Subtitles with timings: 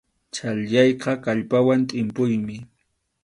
[0.35, 2.57] Chhallchayqa kallpawan tʼimpuymi.